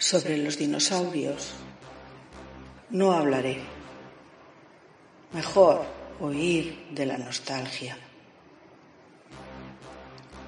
Sobre 0.00 0.38
los 0.38 0.56
dinosaurios 0.56 1.52
no 2.88 3.12
hablaré. 3.12 3.58
Mejor 5.34 5.84
oír 6.20 6.86
de 6.92 7.04
la 7.04 7.18
nostalgia. 7.18 7.98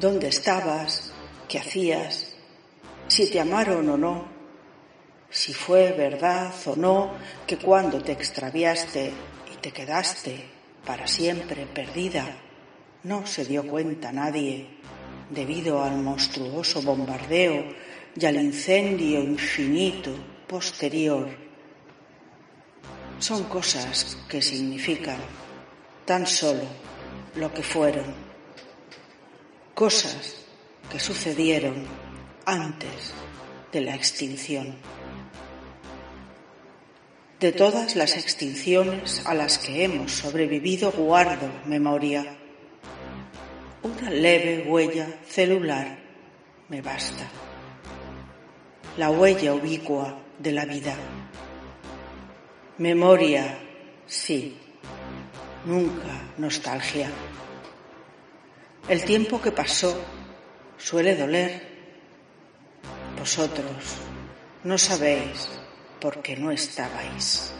¿Dónde 0.01 0.29
estabas? 0.29 1.13
¿Qué 1.51 1.59
hacías? 1.59 2.35
Si 3.09 3.31
te 3.31 3.41
amaron 3.41 3.91
o 3.91 3.99
no. 3.99 4.25
Si 5.29 5.53
fue 5.53 5.93
verdad 5.93 6.55
o 6.65 6.75
no 6.75 7.13
que 7.47 7.59
cuando 7.59 8.03
te 8.03 8.13
extraviaste 8.13 9.13
y 9.53 9.57
te 9.59 9.71
quedaste 9.71 10.47
para 10.87 11.07
siempre 11.07 11.67
perdida, 11.67 12.25
no 13.03 13.27
se 13.27 13.45
dio 13.45 13.67
cuenta 13.67 14.13
nadie 14.13 14.67
debido 15.29 15.83
al 15.83 15.99
monstruoso 15.99 16.81
bombardeo 16.81 17.92
y 18.15 18.27
al 18.27 18.37
incendio 18.37 19.21
infinito 19.21 20.15
posterior. 20.47 21.29
Son 23.19 23.45
cosas 23.45 24.19
que 24.29 24.43
significan 24.43 25.19
tan 26.05 26.27
solo 26.27 26.65
lo 27.37 27.53
que 27.53 27.63
fueron, 27.63 28.15
cosas 29.75 30.45
que 30.91 30.99
sucedieron 30.99 31.87
antes 32.45 33.15
de 33.73 33.81
la 33.81 33.95
extinción. 33.95 34.77
De 37.41 37.53
todas 37.53 37.97
las 37.97 38.17
extinciones 38.17 39.23
a 39.25 39.35
las 39.35 39.59
que 39.59 39.85
hemos 39.85 40.13
sobrevivido 40.13 40.93
guardo 40.93 41.51
memoria. 41.67 42.37
Una 43.83 44.11
leve 44.11 44.65
huella 44.69 45.19
celular 45.27 45.99
me 46.69 46.83
basta. 46.83 47.29
La 48.97 49.11
huella 49.11 49.55
ubicua 49.55 50.19
de 50.39 50.53
la 50.53 50.65
vida. 50.65 50.95
Memoria, 52.79 53.59
sí, 54.07 54.57
nunca 55.65 56.33
nostalgia. 56.39 57.11
El 58.89 59.05
tiempo 59.05 59.41
que 59.41 59.53
pasó 59.53 59.97
suele 60.77 61.17
doler. 61.17 61.71
Vosotros 63.19 63.97
no 64.65 64.77
sabéis 64.79 65.49
por 66.01 66.23
qué 66.23 66.37
no 66.37 66.51
estabais. 66.51 67.55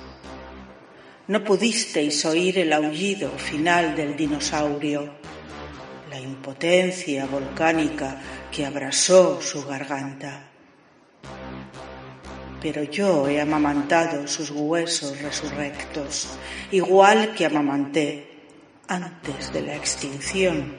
No 1.29 1.45
pudisteis 1.45 2.25
oír 2.27 2.59
el 2.59 2.73
aullido 2.73 3.31
final 3.39 3.95
del 3.95 4.17
dinosaurio, 4.17 5.15
la 6.11 6.19
impotencia 6.19 7.27
volcánica 7.27 8.21
que 8.51 8.67
abrasó 8.67 9.41
su 9.41 9.65
garganta. 9.65 10.52
Pero 12.63 12.85
yo 12.85 13.29
he 13.29 13.41
amamantado 13.41 14.29
sus 14.29 14.51
huesos 14.51 15.21
resurrectos, 15.21 16.29
igual 16.71 17.35
que 17.35 17.45
amamanté 17.45 18.33
antes 18.87 19.53
de 19.53 19.63
la 19.63 19.75
extinción 19.75 20.77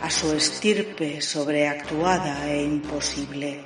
a 0.00 0.10
su 0.10 0.32
estirpe 0.32 1.20
sobreactuada 1.20 2.50
e 2.50 2.64
imposible. 2.64 3.64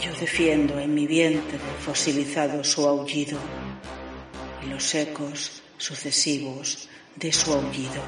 Yo 0.00 0.12
defiendo 0.18 0.78
en 0.78 0.94
mi 0.94 1.06
vientre 1.06 1.58
fosilizado 1.84 2.64
su 2.64 2.88
aullido 2.88 3.38
y 4.64 4.70
los 4.70 4.94
ecos 4.94 5.62
sucesivos 5.76 6.88
de 7.14 7.30
su 7.30 7.52
aullido. 7.52 8.02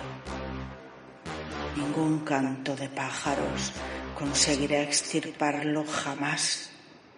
Ningún 1.77 2.21
canto 2.21 2.75
de 2.75 2.89
pájaros 2.89 3.73
conseguirá 4.15 4.83
extirparlo 4.83 5.85
jamás 5.85 6.71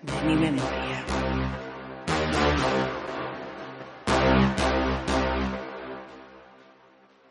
de 0.03 0.23
mi 0.23 0.37
memoria. 0.37 1.05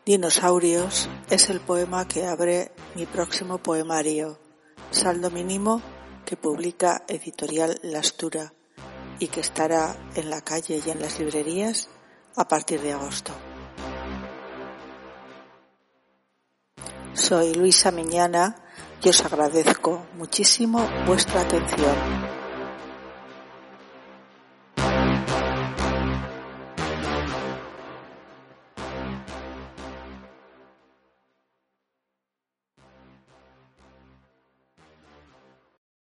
Dinosaurios 0.04 1.08
es 1.30 1.50
el 1.50 1.60
poema 1.60 2.06
que 2.06 2.26
abre 2.26 2.70
mi 2.94 3.06
próximo 3.06 3.58
poemario, 3.58 4.38
Saldo 4.92 5.30
Mínimo, 5.30 5.82
que 6.24 6.36
publica 6.36 7.02
Editorial 7.08 7.80
Lastura 7.82 8.52
y 9.18 9.28
que 9.28 9.40
estará 9.40 9.96
en 10.14 10.30
la 10.30 10.42
calle 10.42 10.80
y 10.84 10.90
en 10.90 11.00
las 11.00 11.18
librerías 11.18 11.88
a 12.36 12.46
partir 12.46 12.80
de 12.82 12.92
agosto. 12.92 13.32
Soy 17.14 17.54
Luisa 17.54 17.90
Miñana 17.90 18.65
y 19.02 19.08
os 19.08 19.24
agradezco 19.24 20.06
muchísimo 20.18 20.88
vuestra 21.06 21.40
atención. 21.42 22.15